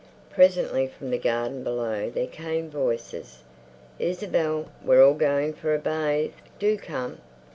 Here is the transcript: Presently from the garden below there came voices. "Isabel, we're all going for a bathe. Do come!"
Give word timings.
Presently 0.31 0.87
from 0.87 1.11
the 1.11 1.19
garden 1.19 1.63
below 1.63 2.09
there 2.09 2.25
came 2.25 2.71
voices. 2.71 3.43
"Isabel, 3.99 4.65
we're 4.83 5.05
all 5.05 5.13
going 5.13 5.53
for 5.53 5.75
a 5.75 5.77
bathe. 5.77 6.33
Do 6.57 6.75
come!" 6.75 7.19